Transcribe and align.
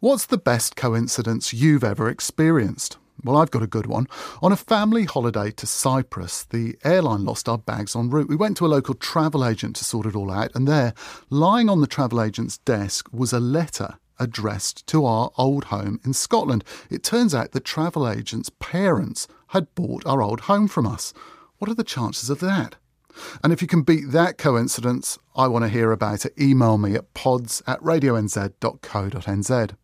What's 0.00 0.26
the 0.26 0.36
best 0.36 0.76
coincidence 0.76 1.54
you've 1.54 1.82
ever 1.82 2.10
experienced? 2.10 2.98
Well, 3.24 3.38
I've 3.38 3.50
got 3.50 3.62
a 3.62 3.66
good 3.66 3.86
one. 3.86 4.08
On 4.42 4.52
a 4.52 4.56
family 4.56 5.04
holiday 5.04 5.50
to 5.52 5.66
Cyprus, 5.66 6.44
the 6.44 6.76
airline 6.84 7.24
lost 7.24 7.48
our 7.48 7.56
bags 7.56 7.96
en 7.96 8.10
route. 8.10 8.28
We 8.28 8.36
went 8.36 8.58
to 8.58 8.66
a 8.66 8.68
local 8.68 8.94
travel 8.94 9.42
agent 9.42 9.74
to 9.76 9.84
sort 9.84 10.04
it 10.04 10.14
all 10.14 10.30
out, 10.30 10.50
and 10.54 10.68
there, 10.68 10.92
lying 11.30 11.70
on 11.70 11.80
the 11.80 11.86
travel 11.86 12.20
agent's 12.20 12.58
desk, 12.58 13.08
was 13.10 13.32
a 13.32 13.40
letter 13.40 13.94
addressed 14.18 14.86
to 14.88 15.06
our 15.06 15.30
old 15.38 15.64
home 15.64 15.98
in 16.04 16.12
Scotland. 16.12 16.62
It 16.90 17.02
turns 17.02 17.34
out 17.34 17.52
the 17.52 17.60
travel 17.60 18.06
agent's 18.06 18.50
parents 18.58 19.26
had 19.48 19.74
bought 19.74 20.04
our 20.04 20.20
old 20.20 20.40
home 20.40 20.68
from 20.68 20.86
us. 20.86 21.14
What 21.56 21.70
are 21.70 21.74
the 21.74 21.84
chances 21.84 22.28
of 22.28 22.40
that? 22.40 22.76
And 23.42 23.50
if 23.50 23.62
you 23.62 23.68
can 23.68 23.80
beat 23.80 24.10
that 24.10 24.36
coincidence, 24.36 25.18
I 25.34 25.48
want 25.48 25.64
to 25.64 25.70
hear 25.70 25.90
about 25.90 26.26
it. 26.26 26.34
Email 26.38 26.76
me 26.76 26.94
at 26.94 27.14
pods 27.14 27.62
at 27.66 27.80
radionz.co.nz. 27.80 29.74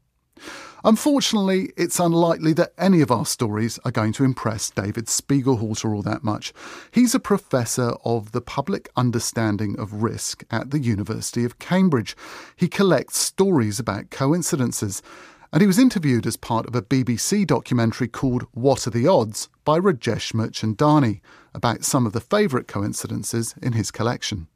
Unfortunately, 0.85 1.73
it's 1.77 2.01
unlikely 2.01 2.53
that 2.55 2.73
any 2.77 3.01
of 3.01 3.13
our 3.13 3.25
stories 3.25 3.79
are 3.85 3.93
going 3.93 4.13
to 4.15 4.25
impress 4.25 4.69
David 4.69 5.07
Spiegelhalter 5.07 5.95
all 5.95 6.03
that 6.03 6.25
much. 6.25 6.53
He's 6.91 7.15
a 7.15 7.21
professor 7.21 7.95
of 8.05 8.33
the 8.33 8.41
public 8.41 8.91
understanding 8.97 9.79
of 9.79 10.03
risk 10.03 10.43
at 10.51 10.71
the 10.71 10.81
University 10.81 11.45
of 11.45 11.61
Cambridge. 11.61 12.17
He 12.57 12.67
collects 12.67 13.19
stories 13.19 13.79
about 13.79 14.11
coincidences, 14.11 15.03
and 15.53 15.61
he 15.61 15.69
was 15.69 15.79
interviewed 15.79 16.27
as 16.27 16.37
part 16.37 16.67
of 16.67 16.75
a 16.75 16.83
BBC 16.83 17.47
documentary 17.47 18.09
called 18.09 18.47
What 18.51 18.87
Are 18.87 18.91
the 18.91 19.07
Odds 19.07 19.49
by 19.65 19.79
Rajesh 19.79 20.33
Mirchandani 20.33 21.21
about 21.55 21.85
some 21.85 22.07
of 22.07 22.13
the 22.13 22.21
favourite 22.21 22.67
coincidences 22.67 23.55
in 23.63 23.75
his 23.75 23.93
collection. 23.93 24.49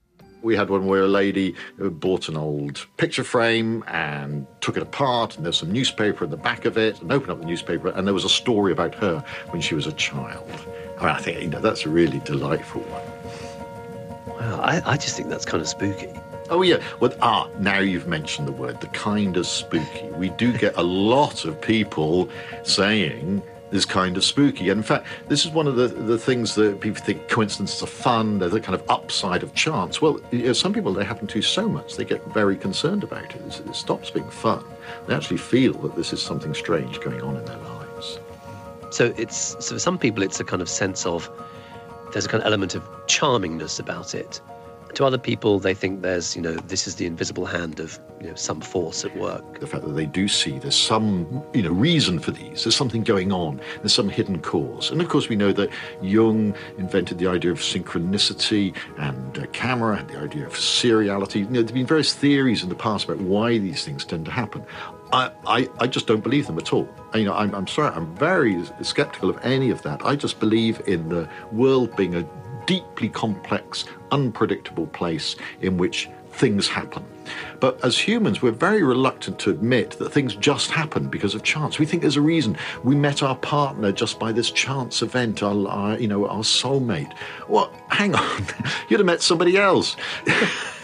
We 0.46 0.54
had 0.54 0.70
one 0.70 0.86
where 0.86 1.02
a 1.02 1.08
lady 1.08 1.56
bought 1.76 2.28
an 2.28 2.36
old 2.36 2.86
picture 2.98 3.24
frame 3.24 3.82
and 3.88 4.46
took 4.60 4.76
it 4.76 4.82
apart, 4.84 5.36
and 5.36 5.44
there's 5.44 5.58
some 5.58 5.72
newspaper 5.72 6.22
in 6.22 6.30
the 6.30 6.36
back 6.36 6.64
of 6.64 6.78
it, 6.78 7.02
and 7.02 7.10
opened 7.10 7.32
up 7.32 7.40
the 7.40 7.46
newspaper, 7.46 7.88
and 7.88 8.06
there 8.06 8.14
was 8.14 8.24
a 8.24 8.28
story 8.28 8.70
about 8.70 8.94
her 8.94 9.24
when 9.50 9.60
she 9.60 9.74
was 9.74 9.88
a 9.88 9.92
child. 9.94 10.48
I, 11.00 11.00
mean, 11.00 11.10
I 11.10 11.18
think 11.18 11.42
you 11.42 11.48
know 11.48 11.60
that's 11.60 11.84
a 11.84 11.88
really 11.88 12.20
delightful 12.20 12.82
one. 12.82 14.38
Wow, 14.38 14.60
I, 14.60 14.92
I 14.92 14.96
just 14.96 15.16
think 15.16 15.30
that's 15.30 15.44
kind 15.44 15.60
of 15.60 15.66
spooky. 15.66 16.12
Oh 16.48 16.62
yeah, 16.62 16.80
well 17.00 17.12
ah, 17.22 17.48
now 17.58 17.80
you've 17.80 18.06
mentioned 18.06 18.46
the 18.46 18.52
word, 18.52 18.80
the 18.80 18.86
kind 18.88 19.36
of 19.36 19.48
spooky. 19.48 20.06
We 20.10 20.28
do 20.28 20.56
get 20.56 20.76
a 20.76 20.82
lot 20.84 21.44
of 21.44 21.60
people 21.60 22.28
saying 22.62 23.42
is 23.72 23.84
kind 23.84 24.16
of 24.16 24.24
spooky. 24.24 24.70
And 24.70 24.78
in 24.78 24.82
fact, 24.82 25.06
this 25.28 25.44
is 25.44 25.50
one 25.50 25.66
of 25.66 25.76
the, 25.76 25.88
the 25.88 26.18
things 26.18 26.54
that 26.54 26.80
people 26.80 27.02
think 27.02 27.28
coincidences 27.28 27.82
are 27.82 27.86
fun, 27.86 28.38
they're 28.38 28.48
the 28.48 28.60
kind 28.60 28.74
of 28.74 28.88
upside 28.88 29.42
of 29.42 29.54
chance. 29.54 30.00
Well, 30.00 30.20
you 30.30 30.44
know, 30.44 30.52
some 30.52 30.72
people, 30.72 30.92
they 30.92 31.04
happen 31.04 31.26
to 31.28 31.42
so 31.42 31.68
much, 31.68 31.96
they 31.96 32.04
get 32.04 32.24
very 32.32 32.56
concerned 32.56 33.02
about 33.02 33.34
it. 33.34 33.60
It 33.66 33.74
stops 33.74 34.10
being 34.10 34.30
fun. 34.30 34.64
They 35.06 35.14
actually 35.14 35.38
feel 35.38 35.72
that 35.74 35.96
this 35.96 36.12
is 36.12 36.22
something 36.22 36.54
strange 36.54 37.00
going 37.00 37.22
on 37.22 37.36
in 37.36 37.44
their 37.44 37.58
lives. 37.58 38.20
So 38.90 39.12
it's 39.16 39.56
so 39.64 39.74
for 39.74 39.78
some 39.78 39.98
people, 39.98 40.22
it's 40.22 40.40
a 40.40 40.44
kind 40.44 40.62
of 40.62 40.68
sense 40.68 41.04
of 41.06 41.30
there's 42.12 42.26
a 42.26 42.28
kind 42.28 42.40
of 42.40 42.46
element 42.46 42.74
of 42.74 42.82
charmingness 43.06 43.80
about 43.80 44.14
it. 44.14 44.40
To 44.96 45.04
other 45.04 45.18
people, 45.18 45.58
they 45.58 45.74
think 45.74 46.00
there's, 46.00 46.34
you 46.34 46.40
know, 46.40 46.54
this 46.54 46.86
is 46.86 46.94
the 46.94 47.04
invisible 47.04 47.44
hand 47.44 47.80
of 47.80 48.00
you 48.18 48.28
know, 48.28 48.34
some 48.34 48.62
force 48.62 49.04
at 49.04 49.14
work. 49.16 49.60
The 49.60 49.66
fact 49.66 49.84
that 49.84 49.92
they 49.92 50.06
do 50.06 50.26
see 50.26 50.58
there's 50.58 50.74
some, 50.74 51.44
you 51.52 51.62
know, 51.62 51.70
reason 51.70 52.18
for 52.18 52.30
these. 52.30 52.64
There's 52.64 52.76
something 52.76 53.02
going 53.02 53.30
on. 53.30 53.60
There's 53.76 53.92
some 53.92 54.08
hidden 54.08 54.40
cause. 54.40 54.90
And 54.90 55.02
of 55.02 55.08
course, 55.10 55.28
we 55.28 55.36
know 55.36 55.52
that 55.52 55.68
Jung 56.00 56.54
invented 56.78 57.18
the 57.18 57.26
idea 57.26 57.52
of 57.52 57.58
synchronicity, 57.58 58.74
and 58.96 59.38
uh, 59.38 59.42
Kammerer 59.48 59.98
had 59.98 60.08
the 60.08 60.18
idea 60.18 60.46
of 60.46 60.54
seriality. 60.54 61.40
You 61.40 61.44
know, 61.44 61.62
there've 61.62 61.74
been 61.74 61.86
various 61.86 62.14
theories 62.14 62.62
in 62.62 62.70
the 62.70 62.74
past 62.74 63.04
about 63.04 63.18
why 63.18 63.58
these 63.58 63.84
things 63.84 64.02
tend 64.02 64.24
to 64.24 64.30
happen. 64.30 64.64
I, 65.12 65.30
I, 65.46 65.68
I, 65.78 65.86
just 65.86 66.06
don't 66.06 66.22
believe 66.22 66.46
them 66.46 66.58
at 66.58 66.72
all. 66.72 66.88
You 67.14 67.26
know, 67.26 67.34
I'm, 67.34 67.54
I'm 67.54 67.68
sorry, 67.68 67.94
I'm 67.94 68.12
very 68.16 68.60
skeptical 68.82 69.30
of 69.30 69.38
any 69.44 69.70
of 69.70 69.82
that. 69.82 70.04
I 70.04 70.16
just 70.16 70.40
believe 70.40 70.80
in 70.88 71.08
the 71.10 71.28
world 71.52 71.94
being 71.96 72.16
a 72.16 72.26
deeply 72.66 73.08
complex, 73.08 73.84
unpredictable 74.10 74.86
place 74.88 75.36
in 75.60 75.76
which 75.76 76.08
things 76.36 76.68
happen. 76.68 77.04
But 77.60 77.82
as 77.84 77.98
humans, 77.98 78.42
we're 78.42 78.52
very 78.52 78.82
reluctant 78.82 79.38
to 79.40 79.50
admit 79.50 79.92
that 79.92 80.10
things 80.10 80.36
just 80.36 80.70
happen 80.70 81.08
because 81.08 81.34
of 81.34 81.42
chance. 81.42 81.78
We 81.78 81.86
think 81.86 82.02
there's 82.02 82.16
a 82.16 82.20
reason. 82.20 82.56
We 82.84 82.94
met 82.94 83.22
our 83.22 83.36
partner 83.36 83.90
just 83.90 84.18
by 84.18 84.32
this 84.32 84.50
chance 84.50 85.02
event, 85.02 85.42
our, 85.42 85.66
our 85.66 85.98
you 85.98 86.08
know, 86.08 86.28
our 86.28 86.42
soulmate. 86.42 87.12
Well, 87.48 87.72
hang 87.88 88.14
on, 88.14 88.46
you'd 88.88 89.00
have 89.00 89.06
met 89.06 89.22
somebody 89.22 89.56
else. 89.56 89.96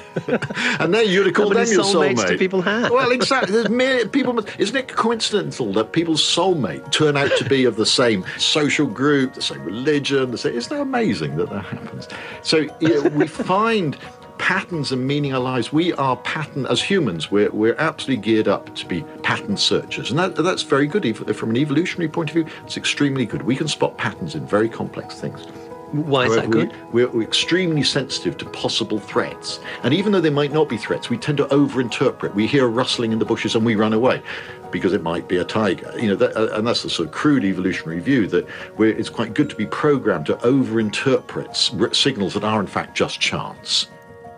and 0.80 0.94
then 0.94 1.08
you'd 1.08 1.26
have 1.26 1.34
called 1.34 1.54
them 1.54 1.66
your 1.68 1.84
soulmate. 1.84 2.26
Do 2.26 2.38
people 2.38 2.62
have? 2.62 2.90
Well, 2.90 3.10
exactly. 3.10 3.68
Mere, 3.68 4.06
people, 4.06 4.38
isn't 4.58 4.76
it 4.76 4.88
coincidental 4.88 5.72
that 5.74 5.92
people's 5.92 6.22
soulmate 6.22 6.90
turn 6.92 7.16
out 7.16 7.30
to 7.38 7.44
be 7.48 7.64
of 7.64 7.76
the 7.76 7.86
same 7.86 8.24
social 8.38 8.86
group, 8.86 9.34
the 9.34 9.42
same 9.42 9.62
religion? 9.64 10.30
The 10.30 10.38
same, 10.38 10.54
isn't 10.54 10.74
that 10.74 10.82
amazing 10.82 11.36
that 11.36 11.50
that 11.50 11.64
happens? 11.64 12.08
So 12.42 12.68
you 12.80 13.02
know, 13.02 13.08
we 13.10 13.26
find 13.26 13.96
patterns 14.42 14.90
and 14.90 15.06
meaning 15.06 15.32
our 15.32 15.40
lives. 15.40 15.72
We 15.72 15.92
are 15.92 16.16
pattern 16.16 16.66
as 16.66 16.82
humans. 16.82 17.30
We're 17.30 17.50
we're 17.50 17.76
absolutely 17.78 18.22
geared 18.22 18.48
up 18.48 18.74
to 18.74 18.86
be 18.86 19.02
pattern 19.22 19.56
searchers, 19.56 20.10
and 20.10 20.18
that 20.18 20.34
that's 20.34 20.62
very 20.62 20.86
good. 20.86 21.02
From 21.36 21.50
an 21.50 21.56
evolutionary 21.56 22.08
point 22.08 22.30
of 22.30 22.34
view, 22.34 22.46
it's 22.64 22.76
extremely 22.76 23.24
good. 23.24 23.42
We 23.42 23.54
can 23.54 23.68
spot 23.68 23.96
patterns 23.98 24.34
in 24.34 24.46
very 24.46 24.68
complex 24.68 25.20
things. 25.20 25.46
Why 25.92 26.24
is 26.24 26.36
that 26.36 26.50
good? 26.50 26.74
We, 26.92 27.02
are 27.02 27.22
extremely 27.22 27.82
sensitive 27.82 28.38
to 28.38 28.46
possible 28.46 28.98
threats. 28.98 29.60
And 29.82 29.92
even 29.92 30.12
though 30.12 30.22
they 30.22 30.30
might 30.30 30.50
not 30.50 30.66
be 30.66 30.78
threats, 30.78 31.10
we 31.10 31.18
tend 31.18 31.36
to 31.38 31.44
overinterpret. 31.46 32.34
We 32.34 32.46
hear 32.46 32.64
a 32.64 32.68
rustling 32.68 33.12
in 33.12 33.18
the 33.18 33.26
bushes 33.26 33.54
and 33.54 33.64
we 33.64 33.74
run 33.74 33.92
away 33.92 34.22
because 34.70 34.94
it 34.94 35.02
might 35.02 35.28
be 35.28 35.36
a 35.36 35.44
tiger. 35.44 35.92
You 35.98 36.08
know, 36.08 36.16
that, 36.16 36.34
uh, 36.34 36.56
and 36.56 36.66
that's 36.66 36.82
the 36.82 36.88
sort 36.88 37.08
of 37.08 37.14
crude 37.14 37.44
evolutionary 37.44 38.00
view 38.00 38.26
that 38.28 38.48
it's 38.78 39.10
quite 39.10 39.34
good 39.34 39.50
to 39.50 39.56
be 39.56 39.66
programmed 39.66 40.26
to 40.26 40.36
overinterpret 40.36 41.94
signals 41.94 42.32
that 42.34 42.44
are 42.44 42.60
in 42.60 42.66
fact 42.66 42.96
just 42.96 43.20
chance. 43.20 43.88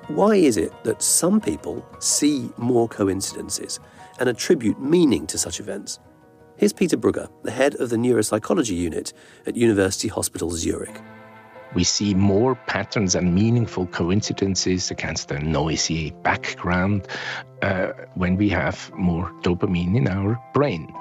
Why 0.09 0.35
is 0.35 0.57
it 0.57 0.73
that 0.83 1.03
some 1.03 1.41
people 1.41 1.87
see 2.01 2.51
more 2.57 2.89
coincidences 2.89 3.79
and 4.19 4.29
attribute 4.29 4.81
meaning 4.81 5.25
to 5.29 5.39
such 5.39 5.61
events? 5.61 6.01
Here's 6.57 6.73
Peter 6.73 6.97
Brugger, 6.97 7.31
the 7.43 7.53
head 7.53 7.77
of 7.77 7.91
the 7.91 7.97
neuropsychology 7.97 8.77
unit 8.77 9.13
at 9.47 9.57
University 9.57 10.09
Hospital 10.09 10.51
Zurich 10.51 11.01
we 11.75 11.85
see 11.85 12.15
more 12.15 12.55
patterns 12.55 13.15
and 13.15 13.35
meaningful 13.35 13.87
coincidences 13.87 14.91
against 14.91 15.31
a 15.31 15.39
noisy 15.39 16.11
background 16.23 17.07
uh, 17.63 17.93
when 18.15 18.37
we 18.37 18.49
have 18.49 18.91
more 18.95 19.31
dopamine 19.43 19.97
in 19.97 20.09
our 20.09 20.41
brain. 20.53 20.93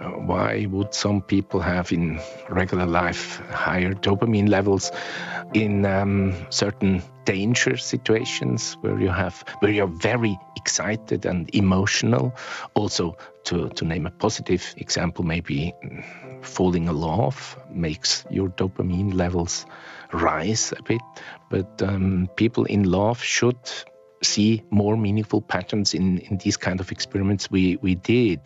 Uh, 0.00 0.10
why 0.10 0.66
would 0.70 0.92
some 0.94 1.22
people 1.22 1.60
have 1.60 1.92
in 1.92 2.20
regular 2.48 2.86
life 2.86 3.40
higher 3.50 3.94
dopamine 3.94 4.48
levels 4.48 4.90
in 5.54 5.86
um, 5.86 6.34
certain 6.50 7.02
danger 7.24 7.76
situations 7.76 8.76
where 8.80 9.00
you 9.00 9.08
have 9.08 9.44
where 9.60 9.70
you're 9.70 9.86
very 9.86 10.38
excited 10.66 11.26
and 11.26 11.48
emotional 11.54 12.34
also 12.74 13.16
to, 13.44 13.68
to 13.68 13.84
name 13.84 14.04
a 14.04 14.10
positive 14.10 14.74
example 14.78 15.24
maybe 15.24 15.72
falling 16.42 16.88
in 16.88 16.96
love 16.96 17.56
makes 17.70 18.24
your 18.30 18.48
dopamine 18.48 19.14
levels 19.14 19.64
rise 20.12 20.72
a 20.76 20.82
bit. 20.82 21.00
But 21.50 21.80
um, 21.82 22.28
people 22.34 22.64
in 22.64 22.82
love 22.82 23.22
should 23.22 23.62
see 24.24 24.64
more 24.70 24.96
meaningful 24.96 25.40
patterns 25.40 25.94
in, 25.94 26.18
in 26.18 26.38
these 26.38 26.56
kind 26.56 26.80
of 26.80 26.90
experiments 26.90 27.48
we, 27.48 27.76
we 27.76 27.94
did. 27.94 28.40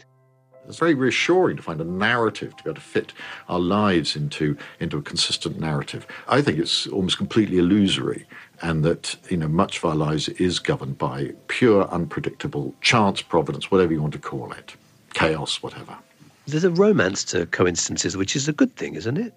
It's 0.69 0.79
very 0.79 0.95
reassuring 0.95 1.57
to 1.57 1.63
find 1.63 1.81
a 1.81 1.85
narrative 1.85 2.57
to 2.57 2.63
be 2.63 2.71
able 2.71 2.77
to 2.77 2.81
fit 2.81 3.13
our 3.49 3.59
lives 3.59 4.15
into, 4.15 4.57
into 4.79 4.99
a 4.99 5.03
consistent 5.03 5.59
narrative. 5.59 6.07
I 6.29 6.43
think 6.43 6.59
it's 6.59 6.87
almost 6.87 7.17
completely 7.17 7.59
illusory, 7.59 8.27
and 8.63 8.85
that 8.85 9.17
you 9.29 9.37
know 9.37 9.49
much 9.49 9.79
of 9.79 9.85
our 9.85 9.97
lives 9.97 10.29
is 10.29 10.59
governed 10.59 10.99
by 10.99 11.33
pure, 11.49 11.89
unpredictable 11.91 12.75
chance, 12.81 13.23
providence, 13.23 13.71
whatever 13.71 13.93
you 13.93 14.01
want 14.01 14.13
to 14.13 14.19
call 14.19 14.53
it, 14.53 14.75
chaos, 15.15 15.63
whatever. 15.63 15.97
There's 16.47 16.65
a 16.65 16.71
romance 16.71 17.25
to 17.25 17.47
coincidences, 17.47 18.17
which 18.17 18.37
is 18.37 18.49
a 18.49 18.53
good 18.53 18.75
thing, 18.77 18.95
isn't 18.95 19.17
it? 19.17 19.35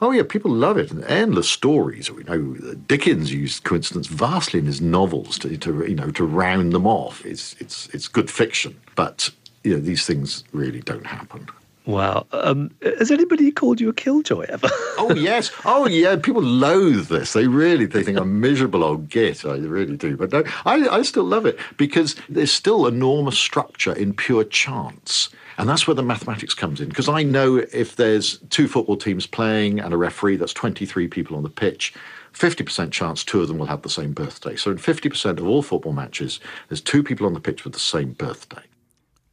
Oh 0.00 0.10
yeah, 0.10 0.22
people 0.22 0.50
love 0.50 0.78
it. 0.78 0.90
And 0.90 1.04
endless 1.04 1.50
stories. 1.50 2.10
We 2.10 2.22
know 2.24 2.54
Dickens 2.86 3.32
used 3.32 3.64
coincidence 3.64 4.06
vastly 4.06 4.60
in 4.60 4.66
his 4.66 4.80
novels 4.80 5.38
to, 5.40 5.56
to 5.56 5.84
you 5.86 5.94
know 5.94 6.10
to 6.12 6.24
round 6.24 6.72
them 6.72 6.86
off. 6.86 7.24
It's 7.26 7.56
it's 7.58 7.88
it's 7.88 8.08
good 8.08 8.30
fiction, 8.30 8.80
but 8.94 9.30
you 9.64 9.74
know 9.74 9.80
these 9.80 10.06
things 10.06 10.44
really 10.52 10.80
don't 10.80 11.06
happen. 11.06 11.48
Wow. 11.84 12.26
Um, 12.30 12.70
has 12.82 13.10
anybody 13.10 13.50
called 13.50 13.80
you 13.80 13.88
a 13.88 13.92
killjoy 13.92 14.46
ever? 14.48 14.68
oh 14.98 15.14
yes. 15.16 15.50
Oh 15.64 15.86
yeah. 15.88 16.16
People 16.16 16.42
loathe 16.42 17.08
this. 17.08 17.32
They 17.32 17.48
really 17.48 17.86
they 17.86 18.04
think 18.04 18.18
I'm 18.18 18.40
miserable 18.40 18.84
old 18.84 19.08
git. 19.08 19.44
I 19.44 19.56
really 19.56 19.96
do. 19.96 20.16
But 20.16 20.32
no, 20.32 20.44
I, 20.64 20.88
I 20.88 21.02
still 21.02 21.24
love 21.24 21.44
it 21.44 21.58
because 21.76 22.14
there's 22.28 22.52
still 22.52 22.86
enormous 22.86 23.38
structure 23.38 23.92
in 23.92 24.14
pure 24.14 24.44
chance. 24.44 25.30
And 25.58 25.68
that's 25.68 25.86
where 25.86 25.94
the 25.94 26.02
mathematics 26.02 26.54
comes 26.54 26.80
in. 26.80 26.88
Because 26.88 27.08
I 27.08 27.22
know 27.22 27.56
if 27.56 27.96
there's 27.96 28.38
two 28.50 28.68
football 28.68 28.96
teams 28.96 29.26
playing 29.26 29.80
and 29.80 29.92
a 29.92 29.96
referee, 29.96 30.36
that's 30.36 30.52
23 30.54 31.08
people 31.08 31.36
on 31.36 31.42
the 31.42 31.50
pitch. 31.50 31.92
50% 32.32 32.90
chance 32.90 33.22
two 33.22 33.42
of 33.42 33.48
them 33.48 33.58
will 33.58 33.66
have 33.66 33.82
the 33.82 33.90
same 33.90 34.12
birthday. 34.12 34.56
So 34.56 34.70
in 34.70 34.78
50% 34.78 35.38
of 35.38 35.46
all 35.46 35.62
football 35.62 35.92
matches, 35.92 36.40
there's 36.68 36.80
two 36.80 37.02
people 37.02 37.26
on 37.26 37.34
the 37.34 37.40
pitch 37.40 37.64
with 37.64 37.74
the 37.74 37.78
same 37.78 38.12
birthday. 38.12 38.62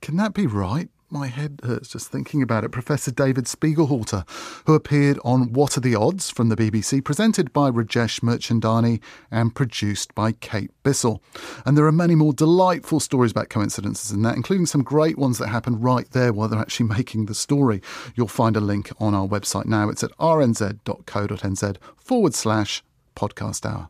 Can 0.01 0.17
that 0.17 0.33
be 0.33 0.47
right? 0.47 0.89
My 1.11 1.25
head 1.25 1.61
hurts 1.63 1.89
just 1.89 2.09
thinking 2.11 2.43
about 2.43 2.63
it. 2.63 2.69
Professor 2.69 3.09
David 3.09 3.45
Spiegelhalter, 3.45 4.27
who 4.67 4.75
appeared 4.75 5.17
on 5.25 5.53
What 5.53 5.75
Are 5.75 5.81
the 5.81 5.95
Odds 5.95 6.29
from 6.29 6.49
the 6.49 6.55
BBC, 6.55 7.03
presented 7.03 7.51
by 7.51 7.71
Rajesh 7.71 8.21
Mirchandani 8.21 9.01
and 9.31 9.55
produced 9.55 10.13
by 10.13 10.33
Kate 10.33 10.69
Bissell. 10.83 11.23
And 11.65 11.75
there 11.75 11.85
are 11.85 11.91
many 11.91 12.13
more 12.13 12.31
delightful 12.31 12.99
stories 12.99 13.31
about 13.31 13.49
coincidences 13.49 14.11
in 14.11 14.21
that, 14.21 14.35
including 14.35 14.67
some 14.67 14.83
great 14.83 15.17
ones 15.17 15.39
that 15.39 15.47
happen 15.47 15.79
right 15.79 16.09
there 16.11 16.31
while 16.31 16.47
they're 16.47 16.59
actually 16.59 16.87
making 16.95 17.25
the 17.25 17.35
story. 17.35 17.81
You'll 18.13 18.27
find 18.27 18.55
a 18.55 18.61
link 18.61 18.91
on 18.99 19.15
our 19.15 19.27
website 19.27 19.65
now. 19.65 19.89
It's 19.89 20.03
at 20.03 20.15
rnz.co.nz 20.17 21.77
forward 21.97 22.35
slash 22.35 22.83
podcast 23.15 23.65
hour. 23.65 23.89